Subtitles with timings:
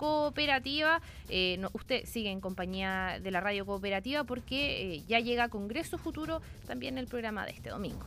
[0.00, 1.02] Cooperativa.
[1.28, 6.40] Eh, usted sigue en compañía de la Radio Cooperativa porque eh, ya llega Congreso Futuro
[6.66, 8.06] también el programa de este domingo.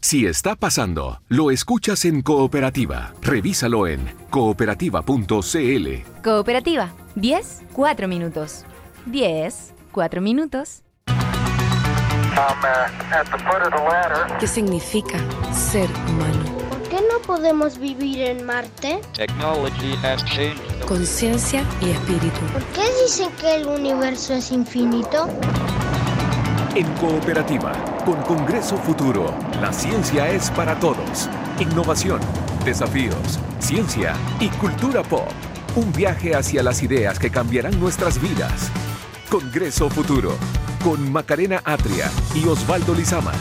[0.00, 3.14] Si está pasando, lo escuchas en Cooperativa.
[3.22, 6.22] Revísalo en cooperativa.cl.
[6.22, 8.64] Cooperativa, 10, 4 minutos.
[9.06, 10.82] 10, 4 minutos.
[14.40, 15.18] ¿Qué significa
[15.52, 15.88] ser
[17.26, 19.00] podemos vivir en Marte?
[20.86, 22.40] Conciencia y espíritu.
[22.52, 25.28] ¿Por qué dicen que el universo es infinito?
[26.74, 27.72] En Cooperativa,
[28.04, 31.28] con Congreso Futuro, la ciencia es para todos.
[31.58, 32.20] Innovación,
[32.64, 35.28] desafíos, ciencia y cultura pop.
[35.76, 38.70] Un viaje hacia las ideas que cambiarán nuestras vidas.
[39.30, 40.36] Congreso Futuro,
[40.82, 43.32] con Macarena Atria y Osvaldo Lizama.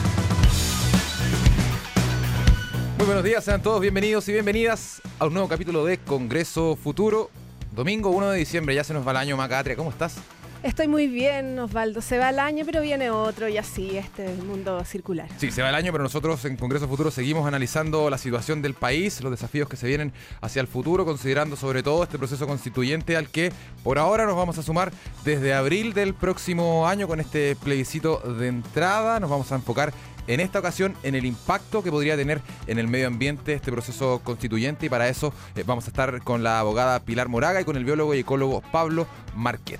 [3.04, 7.30] Muy buenos días, sean todos bienvenidos y bienvenidas a un nuevo capítulo de Congreso Futuro.
[7.74, 10.16] Domingo 1 de diciembre, ya se nos va el año, Maca Atria, ¿cómo estás?
[10.64, 12.00] Estoy muy bien, Osvaldo.
[12.00, 15.28] Se va el año, pero viene otro y así, este el mundo circular.
[15.38, 18.74] Sí, se va el año, pero nosotros en Congreso Futuro seguimos analizando la situación del
[18.74, 23.18] país, los desafíos que se vienen hacia el futuro, considerando sobre todo este proceso constituyente
[23.18, 23.52] al que
[23.84, 24.94] por ahora nos vamos a sumar
[25.26, 29.20] desde abril del próximo año con este plebiscito de entrada.
[29.20, 29.92] Nos vamos a enfocar
[30.28, 34.22] en esta ocasión en el impacto que podría tener en el medio ambiente este proceso
[34.24, 37.76] constituyente y para eso eh, vamos a estar con la abogada Pilar Moraga y con
[37.76, 39.80] el biólogo y ecólogo Pablo Marquet.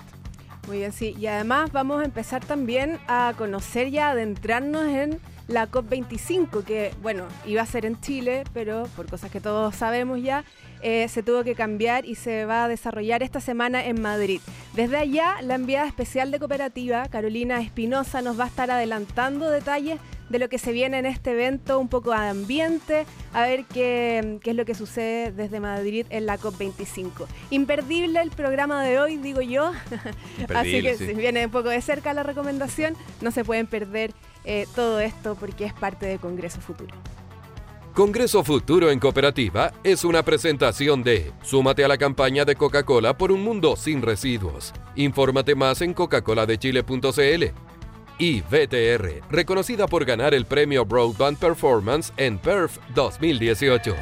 [0.68, 1.16] Muy bien, sí.
[1.20, 6.94] Y además vamos a empezar también a conocer y a adentrarnos en la COP25, que
[7.02, 10.46] bueno, iba a ser en Chile, pero por cosas que todos sabemos ya,
[10.82, 14.42] eh, se tuvo que cambiar y se va a desarrollar esta semana en Madrid.
[14.74, 20.00] Desde allá, la enviada especial de cooperativa, Carolina Espinosa, nos va a estar adelantando detalles
[20.34, 24.40] de lo que se viene en este evento, un poco de ambiente, a ver qué,
[24.42, 27.28] qué es lo que sucede desde Madrid en la COP25.
[27.52, 29.72] Imperdible el programa de hoy, digo yo.
[30.56, 34.12] Así que si viene un poco de cerca la recomendación, no se pueden perder
[34.44, 36.96] eh, todo esto porque es parte de Congreso Futuro.
[37.94, 43.32] Congreso Futuro en Cooperativa es una presentación de Súmate a la campaña de Coca-Cola por
[43.32, 44.74] un mundo sin residuos.
[44.96, 47.63] Infórmate más en coca-coladechile.cl.
[48.24, 53.94] Y VTR, reconocida por ganar el premio Broadband Performance en PERF 2018.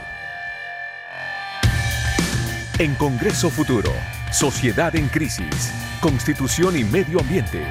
[2.77, 3.91] En Congreso Futuro,
[4.31, 7.63] Sociedad en Crisis, Constitución y Medio Ambiente,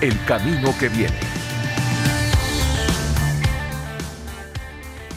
[0.00, 1.41] el camino que viene.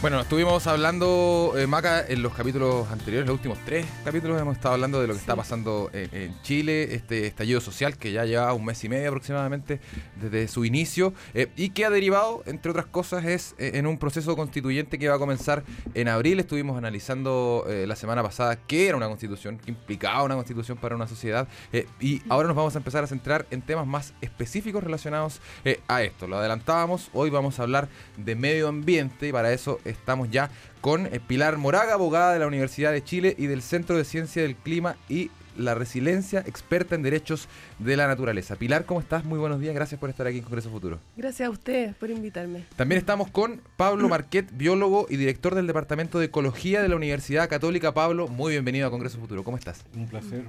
[0.06, 4.76] Bueno, estuvimos hablando, eh, Maca, en los capítulos anteriores, los últimos tres capítulos, hemos estado
[4.76, 8.66] hablando de lo que está pasando en, Chile, este estallido social que ya lleva un
[8.66, 9.80] mes y medio aproximadamente
[10.22, 13.98] desde su inicio eh, y que ha derivado, entre otras cosas, es eh, en un
[13.98, 15.64] proceso constituyente que va a comenzar
[15.96, 16.40] en abril.
[16.40, 21.08] Estuvimos analizando la semana pasada qué era una constitución, qué implicaba una constitución para una
[21.08, 21.48] sociedad
[22.00, 25.42] y ahora nos vamos a empezar a centrar en temas más específicos relacionados
[25.88, 26.28] a esto.
[26.28, 30.50] Lo adelantábamos, hoy vamos a hablar de medio ambiente y para eso estamos ya
[30.82, 34.42] con eh, Pilar Moraga, abogada de la Universidad de Chile y del Centro de Ciencia
[34.42, 37.48] del Clima y la Resiliencia, experta en derechos
[37.80, 38.56] de la naturaleza.
[38.56, 39.24] Pilar, ¿cómo estás?
[39.26, 41.00] Muy buenos días, gracias por estar aquí en Congreso Futuro.
[41.16, 42.66] Gracias a ustedes por invitarme.
[42.76, 47.50] También estamos con Pablo Marquet, biólogo y director del Departamento de Ecología de la Universidad
[47.50, 47.94] Católica.
[47.94, 49.86] Pablo, muy bienvenido a Congreso Futuro, ¿cómo estás?
[49.96, 50.44] Un placer,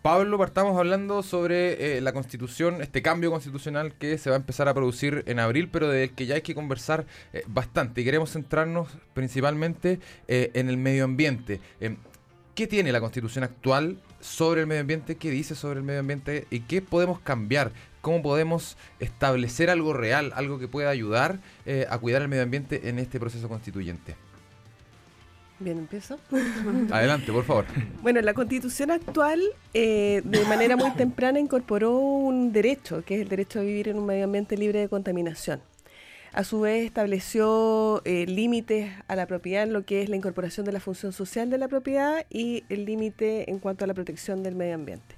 [0.02, 4.70] Pablo, partamos hablando sobre eh, la constitución, este cambio constitucional que se va a empezar
[4.70, 8.32] a producir en abril, pero del que ya hay que conversar eh, bastante y queremos
[8.32, 10.00] centrarnos principalmente
[10.30, 11.60] eh, en el medio ambiente.
[11.82, 11.98] Em,
[12.56, 15.16] ¿Qué tiene la constitución actual sobre el medio ambiente?
[15.16, 16.48] ¿Qué dice sobre el medio ambiente?
[16.50, 21.98] ¿Y qué podemos cambiar cómo podemos establecer algo real, algo que pueda ayudar eh, a
[21.98, 24.16] cuidar el medio ambiente en este proceso constituyente.
[25.60, 26.18] Bien, empiezo.
[26.92, 27.66] Adelante, por favor.
[28.02, 29.42] Bueno, la constitución actual
[29.74, 33.98] eh, de manera muy temprana incorporó un derecho, que es el derecho a vivir en
[33.98, 35.62] un medio ambiente libre de contaminación.
[36.32, 40.66] a su vez estableció eh, límites a la propiedad en lo que es la incorporación
[40.66, 44.44] de la función social de la propiedad y el límite en cuanto a la protección
[44.44, 45.16] del medio ambiente.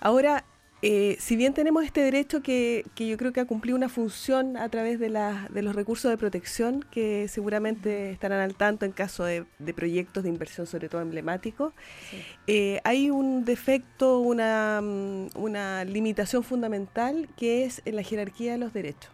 [0.00, 0.44] Ahora,
[0.84, 4.56] eh, si bien tenemos este derecho que, que, yo creo que ha cumplido una función
[4.56, 8.90] a través de, la, de, los recursos de protección, que seguramente estarán al tanto en
[8.90, 11.72] caso de, de proyectos de inversión, sobre todo emblemáticos,
[12.10, 12.16] sí.
[12.48, 18.58] eh, hay un defecto, una, mm, una limitación fundamental que es en la jerarquía de
[18.58, 19.12] los derechos.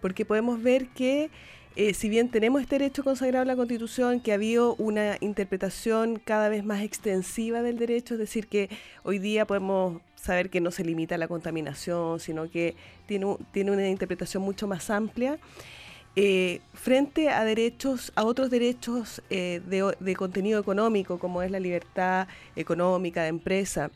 [0.00, 1.28] Porque podemos ver que
[1.76, 6.20] eh, si bien tenemos este derecho consagrado en la Constitución, que ha habido una interpretación
[6.22, 8.68] cada vez más extensiva del derecho, es decir, que
[9.04, 12.74] hoy día podemos saber que no se limita a la contaminación, sino que
[13.06, 15.38] tiene, tiene una interpretación mucho más amplia.
[16.16, 21.60] Eh, frente a derechos, a otros derechos eh, de, de, contenido económico, como es la
[21.60, 22.26] libertad
[22.56, 23.92] económica de empresa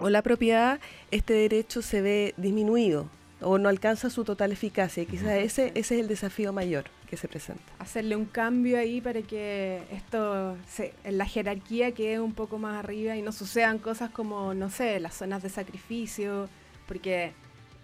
[0.00, 0.80] o la propiedad,
[1.12, 3.08] este derecho se ve disminuido
[3.40, 5.02] o no alcanza su total eficacia.
[5.02, 7.62] Y quizás ese, ese es el desafío mayor que se presenta.
[7.78, 12.76] Hacerle un cambio ahí para que esto, se, en la jerarquía quede un poco más
[12.76, 16.48] arriba y no sucedan cosas como, no sé, las zonas de sacrificio,
[16.86, 17.32] porque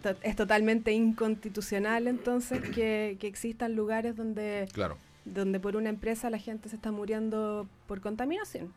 [0.02, 4.98] to es totalmente inconstitucional entonces que, que existan lugares donde, claro.
[5.24, 8.72] donde por una empresa la gente se está muriendo por contaminación.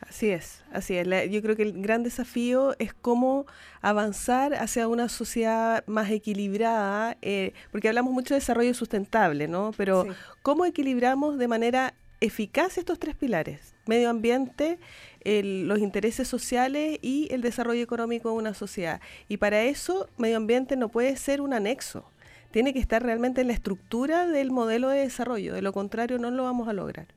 [0.00, 1.06] Así es, así es.
[1.06, 3.46] La, yo creo que el gran desafío es cómo
[3.80, 9.72] avanzar hacia una sociedad más equilibrada, eh, porque hablamos mucho de desarrollo sustentable, ¿no?
[9.76, 10.10] Pero sí.
[10.42, 13.74] ¿cómo equilibramos de manera eficaz estos tres pilares?
[13.86, 14.78] Medio ambiente,
[15.22, 19.00] el, los intereses sociales y el desarrollo económico de una sociedad.
[19.28, 22.04] Y para eso, medio ambiente no puede ser un anexo.
[22.50, 25.54] Tiene que estar realmente en la estructura del modelo de desarrollo.
[25.54, 27.08] De lo contrario, no lo vamos a lograr.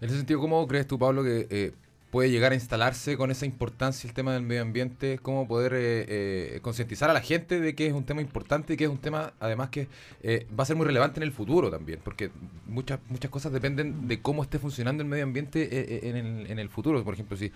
[0.00, 1.72] En ese sentido, ¿cómo crees tú, Pablo, que eh,
[2.14, 5.18] puede llegar a instalarse con esa importancia el tema del medio ambiente?
[5.20, 8.76] ¿Cómo poder eh, eh, concientizar a la gente de que es un tema importante y
[8.76, 9.88] que es un tema, además, que
[10.22, 11.98] eh, va a ser muy relevante en el futuro también?
[12.04, 12.30] Porque
[12.68, 16.68] muchas muchas cosas dependen de cómo esté funcionando el medio ambiente en el, en el
[16.68, 17.02] futuro.
[17.02, 17.50] Por ejemplo, si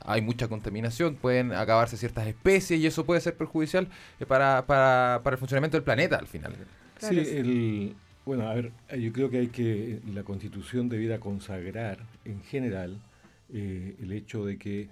[0.00, 3.86] hay mucha contaminación, pueden acabarse ciertas especies y eso puede ser perjudicial
[4.28, 6.54] para, para, para el funcionamiento del planeta al final.
[6.96, 12.42] Sí, el, bueno, a ver, yo creo que hay que, la constitución debiera consagrar en
[12.44, 12.98] general
[13.52, 14.88] eh, el hecho de que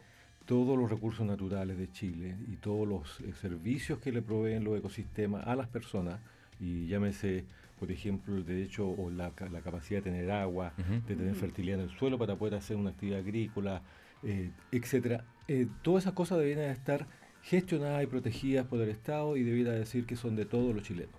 [0.47, 4.79] todos los recursos naturales de Chile y todos los eh, servicios que le proveen los
[4.79, 6.21] ecosistemas a las personas,
[6.59, 7.45] y llámese,
[7.79, 11.05] por ejemplo, el derecho o la, la capacidad de tener agua, uh -huh.
[11.07, 13.83] de tener fertilidad en el suelo para poder hacer una actividad agrícola,
[14.23, 17.07] eh, etcétera, eh, todas esas cosas deberían estar
[17.43, 21.15] gestionadas y protegidas por el Estado y debiera decir que son de todos los chilenos.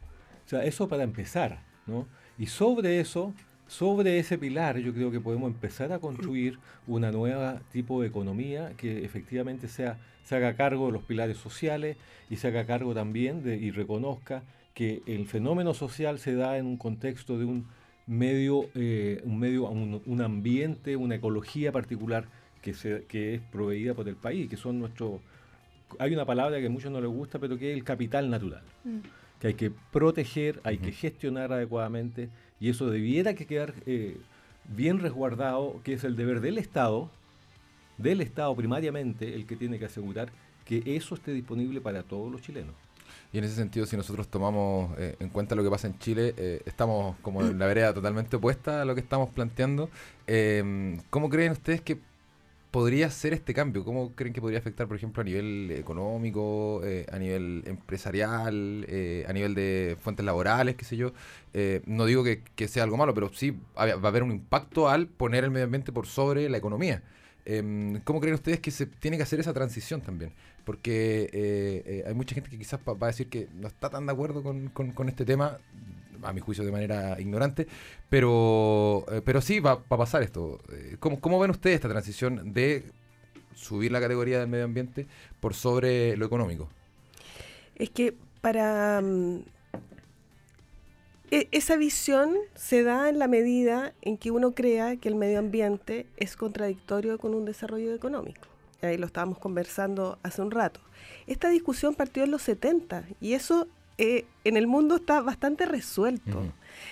[0.45, 2.07] O sea, eso para empezar, ¿no?
[2.37, 3.33] Y sobre eso
[3.71, 8.73] sobre ese pilar yo creo que podemos empezar a construir una nueva tipo de economía
[8.75, 11.95] que efectivamente sea, se haga cargo de los pilares sociales
[12.29, 16.65] y se haga cargo también de, y reconozca que el fenómeno social se da en
[16.65, 17.65] un contexto de un
[18.07, 22.25] medio, eh, un, medio un, un, ambiente, una ecología particular
[22.61, 25.21] que, se, que es proveída por el país, que son nuestros...
[25.97, 28.63] Hay una palabra que a muchos no les gusta, pero que es el capital natural.
[28.83, 30.83] Mm que hay que proteger, hay uh -huh.
[30.85, 32.29] que gestionar adecuadamente
[32.59, 34.17] y eso debiera que quedar eh,
[34.75, 37.09] bien resguardado, que es el deber del Estado,
[37.97, 40.29] del Estado primariamente, el que tiene que asegurar
[40.63, 42.75] que eso esté disponible para todos los chilenos.
[43.33, 46.33] Y en ese sentido, si nosotros tomamos eh, en cuenta lo que pasa en Chile,
[46.37, 49.89] eh, estamos como en la vereda totalmente opuesta a lo que estamos planteando.
[50.27, 51.97] Eh, ¿Cómo creen ustedes que
[52.71, 53.83] podría ser este cambio?
[53.83, 59.25] ¿Cómo creen que podría afectar, por ejemplo, a nivel económico, eh, a nivel empresarial, eh,
[59.27, 61.13] a nivel de fuentes laborales, qué sé yo?
[61.53, 65.07] Eh, no digo que, sea algo malo, pero sí va a haber un impacto al
[65.07, 67.03] poner el medio ambiente por sobre la economía.
[67.43, 70.31] Em, ¿Cómo creen ustedes que se tiene que hacer esa transición también?
[70.63, 74.43] Porque hay mucha gente que quizás va a decir que no está tan de acuerdo
[74.43, 75.59] con, con, con este tema
[76.23, 77.67] a mi juicio de manera ignorante,
[78.09, 80.59] pero, eh, pero sí va, a pasar esto.
[80.99, 82.85] ¿Cómo, ¿Cómo ven ustedes esta transición de
[83.55, 85.07] subir la categoría del medio ambiente
[85.39, 86.69] por sobre lo económico?
[87.75, 88.99] Es que para...
[89.01, 89.43] Um,
[91.31, 96.05] esa visión se da en la medida en que uno crea que el medio ambiente
[96.17, 98.49] es contradictorio con un desarrollo económico.
[98.81, 100.81] Ahí lo estábamos conversando hace un rato.
[101.27, 103.69] Esta discusión partió en los 70 y eso
[104.01, 106.39] eh, en el mundo está bastante resuelto.
[106.39, 106.51] Uh -huh.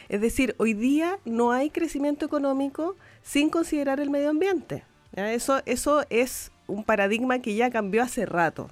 [0.09, 4.83] Es decir, hoy día no hay crecimiento económico sin considerar el medio ambiente.
[5.13, 8.69] Eso, eso es un paradigma que ya cambió hace rato.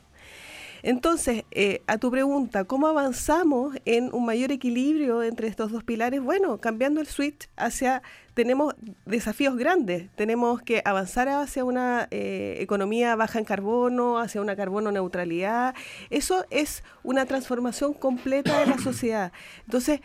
[0.84, 6.22] Entonces, eh, a tu pregunta, ¿cómo avanzamos en un mayor equilibrio entre estos dos pilares?
[6.22, 8.02] Bueno, cambiando el switch hacia,
[8.34, 14.56] tenemos desafíos grandes, tenemos que avanzar hacia una eh, economía baja en carbono, hacia una
[14.56, 15.76] carbono neutralidad.
[16.10, 19.32] Eso es una transformación completa de la sociedad.
[19.66, 20.02] Entonces,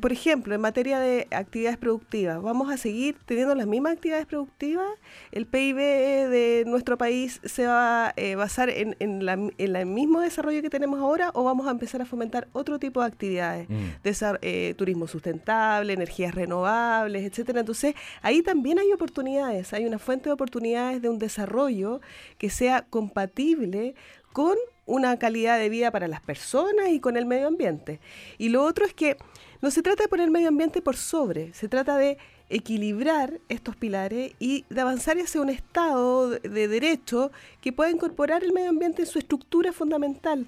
[0.00, 4.88] por ejemplo, en materia de actividades productivas, ¿vamos a seguir teniendo las mismas actividades productivas?
[5.30, 10.70] ¿El PIB de nuestro país se va a eh, basar en, el mismo desarrollo que
[10.70, 13.68] tenemos ahora o vamos a empezar a fomentar otro tipo de actividades?
[13.68, 14.08] Mm.
[14.42, 17.60] Eh, turismo sustentable, energías renovables, etcétera.
[17.60, 22.00] Entonces, ahí también hay oportunidades, hay una fuente de oportunidades de un desarrollo
[22.38, 23.94] que sea compatible
[24.32, 28.00] con una calidad de vida para las personas y con el medio ambiente.
[28.38, 29.16] Y lo otro es que
[29.64, 32.18] no se trata de poner el medio ambiente por sobre, se trata de
[32.50, 38.52] equilibrar estos pilares y de avanzar hacia un Estado de derecho que pueda incorporar el
[38.52, 40.46] medio ambiente en su estructura fundamental.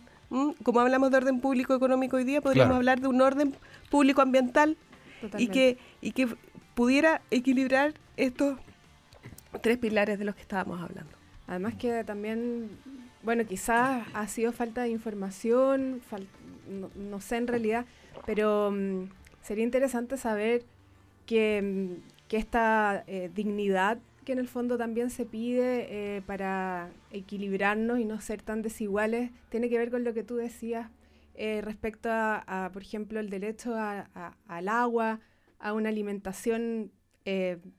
[0.62, 3.56] Como hablamos de orden público económico hoy día, podríamos hablar de un orden
[3.90, 4.76] público ambiental
[5.38, 6.28] y que, y que
[6.74, 8.58] pudiera equilibrar estos
[9.62, 11.12] tres pilares de los que estábamos hablando.
[11.46, 12.68] Además que también,
[13.22, 16.02] bueno, quizás ha sido falta de información,
[16.96, 17.86] no sé en realidad,
[18.24, 19.08] pero mm,
[19.42, 20.64] sería interesante saber
[21.26, 28.00] que, mm, esta eh, dignidad que en el fondo también se pide eh, para equilibrarnos
[28.00, 30.90] y no ser tan desiguales, tiene que ver con lo que tú decías
[31.34, 35.20] eh, respecto a, por ejemplo, el derecho al agua,
[35.60, 36.90] a una alimentación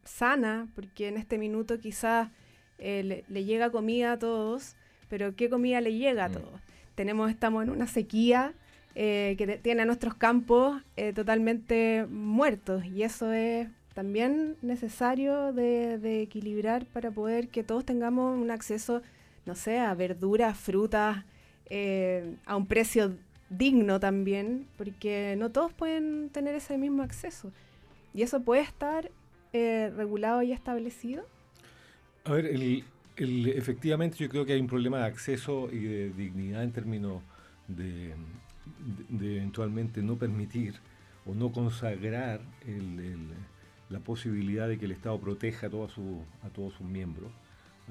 [0.03, 2.29] sana, porque en este minuto quizás
[2.77, 4.75] le, llega comida a todos,
[5.09, 6.33] pero ¿qué comida le llega a mm.
[6.33, 6.61] todos?
[6.95, 8.53] Tenemos, estamos en una sequía
[8.99, 16.23] eh, que tiene a nuestros campos eh, totalmente muertos y eso es también necesario de,
[16.23, 19.03] equilibrar para poder que todos tengamos un acceso,
[19.45, 21.25] no sé, a verduras, frutas,
[21.69, 23.15] eh, a un precio
[23.51, 27.51] digno también, porque no todos pueden tener ese mismo acceso.
[28.15, 29.11] Y eso puede estar
[29.53, 31.23] regulado y establecido.
[32.23, 32.49] A ver,
[33.15, 37.21] efectivamente yo creo que hay un problema de acceso y de dignidad en términos
[37.67, 38.15] de,
[39.09, 40.75] de, eventualmente no permitir
[41.25, 42.41] o no consagrar
[43.89, 47.31] la posibilidad de que el Estado proteja a, su, a todos sus miembros,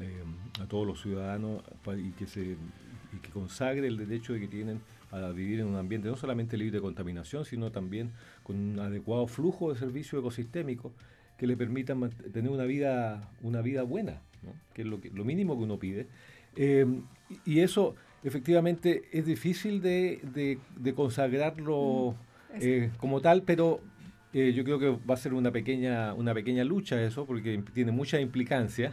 [0.00, 0.22] eh,
[0.60, 1.62] a todos los ciudadanos,
[1.98, 4.80] y que, se, y que consagre el derecho de que tienen
[5.10, 9.26] a vivir en un ambiente no solamente libre de contaminación, sino también con un adecuado
[9.26, 10.92] flujo de servicios ecosistémicos
[11.38, 14.22] que le permitan tener una vida, una vida buena,
[14.74, 16.06] que es lo, que, lo mínimo que uno pide.
[16.56, 16.86] Eh,
[17.44, 17.94] y eso
[18.26, 20.58] efectivamente es difícil de,
[20.94, 22.14] consagrarlo
[22.54, 23.80] mm, eh, como tal, pero
[24.38, 27.90] eh, yo creo que va a ser una pequeña, una pequeña lucha eso, porque tiene
[27.90, 28.92] mucha implicancia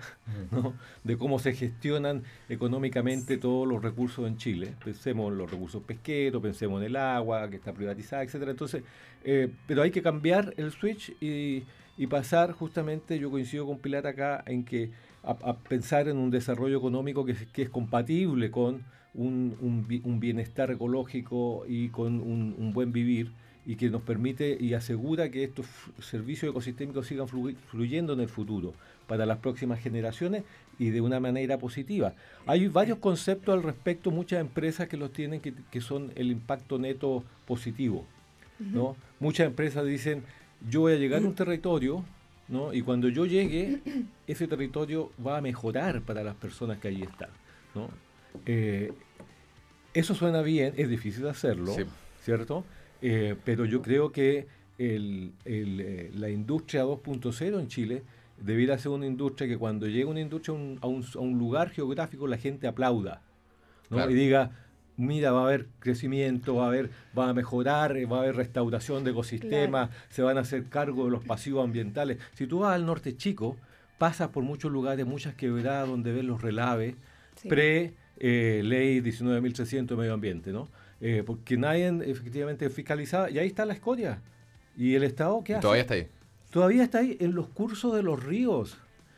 [0.52, 0.68] mm.
[1.04, 4.74] de cómo se gestionan económicamente todos los recursos en Chile.
[4.82, 8.52] Pensemos en los recursos pesqueros, pensemos en el agua que está privatizada, etcétera.
[8.52, 8.84] Entonces,
[9.26, 11.66] eh, pero hay que cambiar el switch y,
[12.08, 14.92] pasar justamente, yo coincido con Pilar acá, en que
[15.24, 21.66] a, pensar en un desarrollo económico que, que es compatible con un, un, bienestar ecológico
[21.68, 23.32] y con un, buen vivir
[23.66, 25.66] y que nos permite y asegura que estos
[26.02, 28.74] servicios ecosistémicos sigan fluyendo en el futuro
[29.08, 30.44] para las próximas generaciones
[30.80, 32.14] y de una manera positiva.
[32.46, 36.80] Hay varios conceptos al respecto, muchas empresas que los tienen que, que son el impacto
[36.80, 38.06] neto positivo.
[38.60, 38.96] ¿no?
[39.20, 40.24] Muchas empresas dicen,
[40.70, 42.04] yo voy a llegar a un territorio
[42.54, 42.72] ¿no?
[42.72, 43.80] y cuando yo llegue,
[44.28, 47.30] ese territorio va a mejorar para las personas que allí están.
[47.74, 47.90] ¿no?
[48.46, 48.94] Eh,
[49.94, 51.76] eso suena bien, es difícil hacerlo,
[52.22, 52.64] ¿cierto?
[53.02, 58.04] Eh, pero yo creo que eh, la industria 2.0 en Chile
[58.38, 62.68] debiera ser una industria que cuando llega una industria a, un, lugar geográfico la gente
[62.68, 63.22] aplauda
[63.92, 64.52] y diga,
[64.98, 69.04] mira, va a haber crecimiento, va a haber, va a mejorar, va a haber restauración
[69.04, 72.18] de ecosistemas, se van a hacer cargo de los pasivos ambientales.
[72.34, 73.58] Si tú vas al norte chico,
[73.98, 76.96] pasas por muchos lugares, muchas quebradas donde ves los relaves
[77.48, 80.68] pre eh, ley 19.300 de medio ambiente, ¿no?
[81.02, 84.22] Eh, porque nadie efectivamente fiscalizaba, y ahí está la escoria.
[84.78, 85.62] ¿Y el Estado qué hace?
[85.62, 86.08] Todavía está ahí.
[86.50, 88.78] Todavía está ahí en los cursos de los ríos.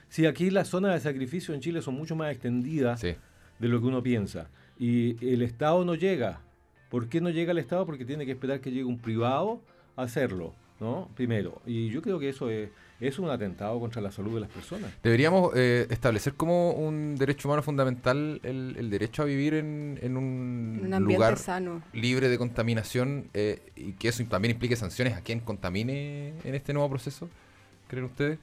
[0.09, 3.17] Si aquí las zonas de sacrificio en Chile son mucho más extendidas de
[3.59, 4.49] lo que uno piensa.
[4.77, 6.41] Y el Estado no llega.
[6.89, 7.85] ¿Por qué no llega el Estado?
[7.85, 9.61] Porque tiene que esperar que llegue un privado
[9.95, 11.09] a hacerlo, ¿no?
[11.15, 11.61] Primero.
[11.65, 14.91] Y yo creo que eso es es un atentado contra la salud de las personas.
[15.03, 21.37] Deberíamos eh, establecer como un derecho humano fundamental el, derecho a vivir en, un, lugar
[21.93, 26.73] libre de contaminación eh, y que eso también implique sanciones a quien contamine en este
[26.73, 27.29] nuevo proceso,
[27.87, 28.39] ¿creen ustedes?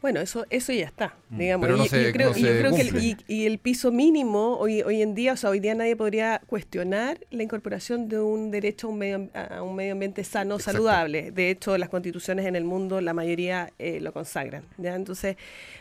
[0.00, 1.38] Bueno, eso eso ya está, Mm.
[1.38, 1.68] digamos.
[1.70, 3.58] No y, se- y yo creo, no y yo creo que el, y, y el
[3.58, 8.08] piso mínimo hoy, hoy en día, o sea, hoy día nadie podría cuestionar la incorporación
[8.08, 10.78] de un derecho a un medio, a un medio ambiente sano, Exacto.
[10.78, 11.32] saludable.
[11.32, 14.62] De hecho, las constituciones en el mundo, la mayoría eh, lo consagran.
[14.76, 14.94] ¿ya?
[14.94, 15.36] Entonces,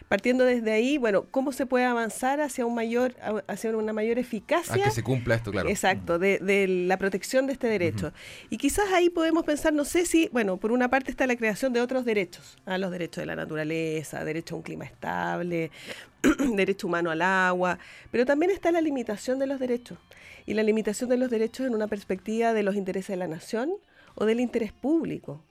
[0.07, 4.17] partiendo desde ahí, bueno, ¿cómo se puede avanzar hacia un mayor, a- hacia una mayor
[4.17, 4.83] A eficacia?
[4.83, 5.67] que se cumpla esto, claro.
[5.69, 8.13] Exacto, de, de la protección de este derecho.
[8.49, 11.73] Y quizás ahí podemos pensar, no sé si, bueno, por una parte está la creación
[11.73, 15.71] de otros derechos, a los derechos de la naturaleza, derecho a un clima estable,
[16.55, 17.79] derecho humano al agua,
[18.11, 19.97] pero también está la limitación de los derechos.
[20.45, 23.73] Y la limitación de los derechos en una perspectiva de los intereses de la nación
[24.15, 25.41] o del interés público.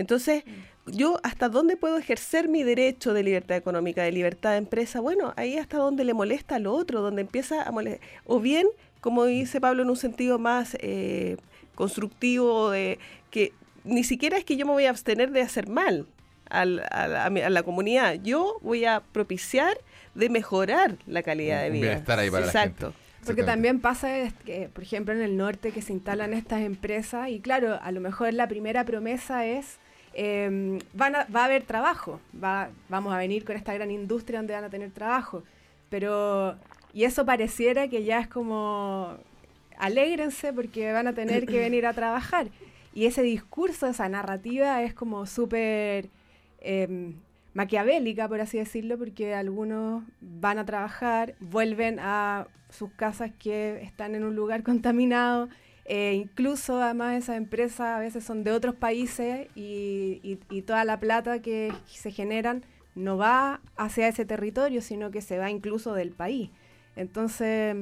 [0.00, 0.44] Entonces,
[0.86, 5.34] yo hasta dónde puedo ejercer mi derecho de libertad económica, de libertad de empresa, bueno,
[5.36, 8.00] ahí hasta donde le molesta al otro, donde empieza a molestar.
[8.24, 8.66] O bien,
[9.00, 11.36] como dice Pablo, en un sentido más eh,
[11.74, 12.98] constructivo, de
[13.30, 13.52] que
[13.84, 16.06] ni siquiera es que yo me voy a abstener de hacer mal
[16.48, 19.76] al- a, la, a mi- a la comunidad, yo voy a propiciar
[20.14, 21.82] de mejorar la calidad de vida.
[21.88, 22.86] bienestar ahí para la Exacto.
[22.92, 22.98] gente.
[23.26, 24.08] Porque también pasa,
[24.46, 28.00] que, por ejemplo, en el norte que se instalan estas empresas y claro, a lo
[28.00, 29.78] mejor la primera promesa es,
[31.14, 34.64] a- va a haber trabajo, va, vamos a venir con esta gran industria donde van
[34.64, 35.42] a tener trabajo,
[35.88, 36.56] pero,
[36.92, 39.16] y eso pareciera que ya es como,
[39.78, 42.48] alégrense porque van a tener que venir a trabajar.
[42.92, 46.08] Y ese discurso, esa narrativa es como súper
[46.60, 47.12] eh,
[47.54, 54.14] maquiavélica, por así decirlo, porque algunos van a trabajar, vuelven a sus casas que están
[54.14, 55.48] en un lugar contaminado,
[55.92, 61.42] e incluso además esas empresas a veces son de otros países y, toda la plata
[61.42, 62.62] que se generan
[62.94, 66.50] no va hacia ese territorio, sino que se va incluso del país.
[66.94, 67.76] Entonces,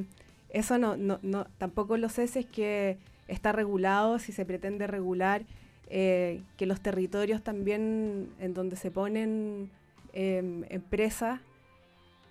[0.48, 2.96] eso no, no, no tampoco lo sé si es que
[3.26, 5.42] está regulado, si se pretende regular
[5.90, 9.70] eh, que los territorios también en donde se ponen
[10.14, 11.40] em, empresas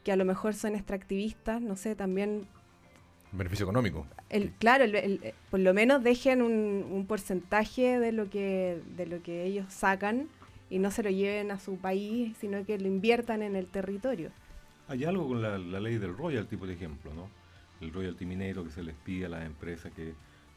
[0.03, 2.48] que a lo mejor son extractivistas, no sé, también
[3.31, 4.07] Beneficio económico.
[4.29, 8.81] el, claro, el- el- eh, por lo menos dejen un, un porcentaje de lo que
[8.96, 10.27] de lo que ellos sacan
[10.69, 14.31] y no se lo lleven a su país, sino que lo inviertan en el territorio.
[14.88, 17.29] Hay algo con la, la ley del royalty, por ejemplo, ¿no?
[17.81, 20.13] El royalty minero que se les pide a las empresas que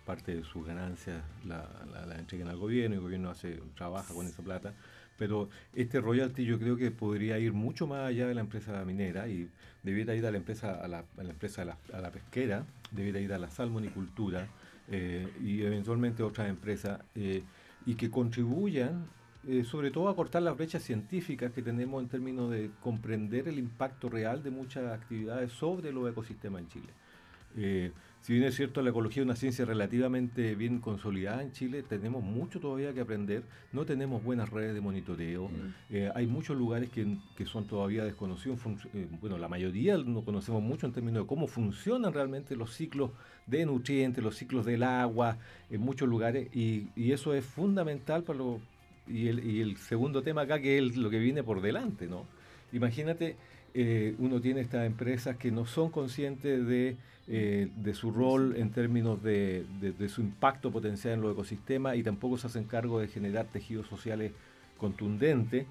[0.06, 4.14] parte de sus ganancias la, la- la entreguen al gobierno y el gobierno hace trabaja
[4.14, 4.74] con esa plata.
[5.20, 9.28] Pero este royalty yo creo que podría ir mucho más allá de la empresa minera
[9.28, 9.50] y
[9.82, 11.60] debiera ir a la empresa a la, empresa
[11.92, 14.48] a la, pesquera, debiera ir a la salmonicultura
[14.88, 17.42] eh, y eventualmente a otras empresas eh,
[17.84, 19.04] y que contribuyan
[19.46, 23.58] eh, sobre todo a cortar las brechas científicas que tenemos en términos de comprender el
[23.58, 27.92] impacto real de muchas actividades sobre los ecosistemas en Chile.
[28.22, 32.22] Si bien es cierto, la ecología es una ciencia relativamente bien consolidada en Chile, tenemos
[32.22, 35.50] mucho todavía que aprender, no tenemos buenas redes de monitoreo,
[35.88, 38.60] eh, hay muchos lugares que, que son todavía desconocidos,
[38.92, 43.10] eh, bueno, la mayoría no conocemos mucho en términos de cómo funcionan realmente los ciclos
[43.46, 45.38] de nutrientes, los ciclos del agua,
[45.70, 48.60] en muchos lugares, y, y eso es fundamental para lo,
[49.08, 52.26] y el, y el segundo tema acá, que es lo que viene por delante, ¿no?
[52.72, 53.36] Imagínate,
[53.74, 56.96] eh, uno tiene estas empresas que no son conscientes de,
[57.28, 61.96] eh, de su rol en términos de, de- de su impacto potencial en los ecosistemas
[61.96, 64.32] y tampoco se hacen cargo de generar tejidos sociales
[64.78, 65.66] contundentes.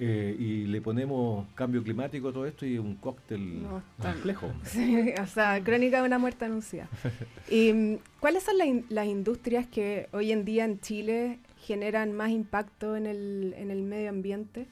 [0.00, 4.14] eh, y le ponemos cambio climático a todo esto y es un cóctel No, tan-
[4.14, 4.52] complejo.
[4.64, 6.88] Sí, o sea, crónica de una muerte anunciada.
[7.48, 12.12] ¿Y mm, cuáles son la in- las industrias que hoy en día en Chile generan
[12.12, 14.66] más impacto en el, en el medio ambiente?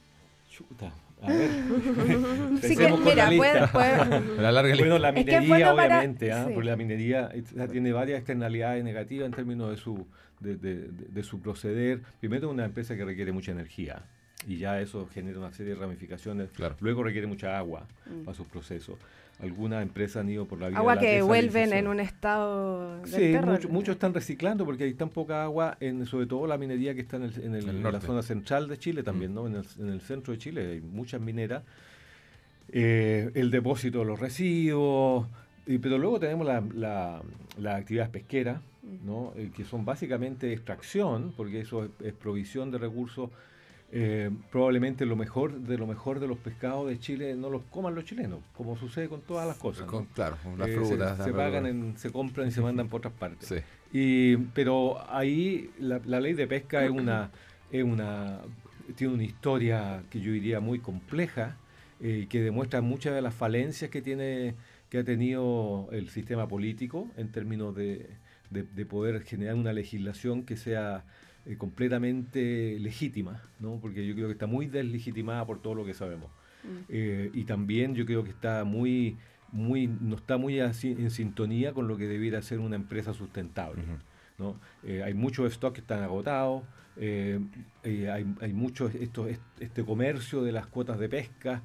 [0.50, 1.50] Chuta, a ver.
[2.62, 3.30] Sí que, la mira, puede-
[3.60, 3.72] lista.
[3.72, 6.44] puede- La larga Bueno, la Es que es minería, bueno para- obviamente, ¿ah?
[6.46, 6.52] sí.
[6.54, 7.30] porque la minería
[7.70, 10.06] tiene varias externalidades negativas en términos de su,
[10.40, 12.00] de, de- de- de su proceder.
[12.20, 14.02] Primero, es una empresa que requiere mucha energía
[14.46, 16.50] y ya eso genera una serie de ramificaciones.
[16.50, 16.76] Claro.
[16.80, 17.86] Luego requiere mucha agua
[18.24, 18.96] para sus procesos.
[19.42, 20.80] Algunas empresas han ido por la vía Mm.
[20.80, 24.84] agua de la que vuelven en un estado del Sí, mucho- muchos están reciclando porque
[24.84, 27.68] hay tan poca agua, en, sobre todo la minería que está en, el- en el-
[27.68, 29.48] El en la zona central de Chile también, ¿no?
[29.48, 31.64] En el, en el centro de Chile hay muchas mineras.
[32.74, 35.26] Eh, el depósito de los residuos,
[35.66, 37.20] y- pero luego tenemos la, la,
[37.58, 38.60] las actividades pesqueras,
[39.04, 39.32] ¿no?
[39.36, 43.30] Eh, que son básicamente extracción, porque eso es, es provisión de recursos.
[43.94, 47.94] Eh, probablemente lo mejor de lo mejor de los pescados de Chile no los coman
[47.94, 49.86] los chilenos, como sucede con todas las cosas.
[50.14, 51.22] claro, las Eh, frutas.
[51.22, 53.48] se, pagan, en- se compran y se mandan por otras partes.
[53.48, 53.56] Sí.
[53.92, 57.30] Y, pero ahí la, la ley de pesca es una,
[57.70, 58.40] es una,
[58.96, 61.56] tiene una historia que yo diría muy compleja,
[62.00, 64.54] eh, que demuestra muchas de las falencias que tiene,
[64.88, 68.08] que ha tenido el sistema político en términos de,
[68.50, 71.04] de- de poder generar una legislación que sea
[71.44, 73.78] eh, completamente legítima, ¿no?
[73.80, 76.30] porque yo creo que está muy deslegitimada por todo lo que sabemos.
[76.88, 79.16] eh, y también yo creo que está muy,
[79.50, 83.82] muy, no está muy así en sintonía con lo que debiera ser una empresa sustentable.
[84.38, 84.60] ¿no?
[84.84, 86.62] Eh, hay muchos stocks que están agotados,
[86.96, 87.40] eh,
[87.82, 89.26] hay, hay mucho esto,
[89.58, 91.62] este comercio de las cuotas de pesca,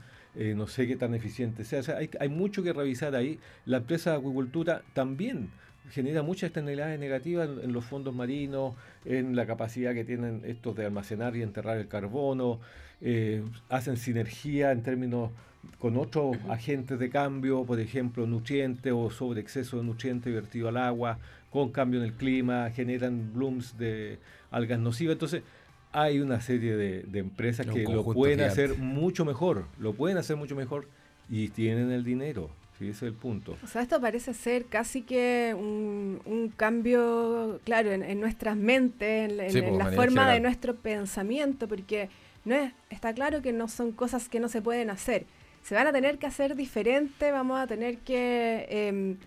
[0.56, 1.80] no sé qué tan eficiente sea.
[1.80, 3.40] O sea hay, hay, mucho que revisar ahí.
[3.66, 5.50] La empresa de acuicultura también
[5.92, 10.86] genera muchas externalidades negativas en, los fondos marinos, en la capacidad que tienen estos de
[10.86, 12.60] almacenar y enterrar el carbono,
[13.02, 15.32] eh, hacen sinergia en términos
[15.80, 20.78] con otros agentes de cambio, por ejemplo, nutrientes o sobre exceso de nutrientes vertido al
[20.78, 21.20] agua,
[21.52, 24.20] con cambio en el clima, generan blooms de
[24.52, 25.14] algas nocivas.
[25.14, 25.44] Entonces,
[25.92, 30.56] hay una serie de, empresas que lo pueden hacer mucho mejor, lo pueden hacer mucho
[30.56, 30.88] mejor
[31.30, 32.50] y tienen el dinero.
[32.78, 33.58] Sí, ese es el punto.
[33.64, 39.78] O sea, esto parece ser casi que un, cambio, claro, en, nuestras mentes, en, pues,
[39.78, 42.10] la forma de nuestro pensamiento, porque
[42.46, 45.26] no es, está claro que no son cosas que no se pueden hacer.
[45.64, 49.18] Se van a tener que hacer diferente, vamos a tener que em,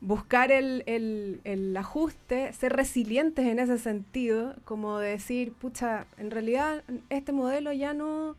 [0.00, 7.32] buscar el, el, ajuste, ser resilientes en ese sentido, como decir, pucha, en realidad este
[7.32, 8.36] modelo ya no,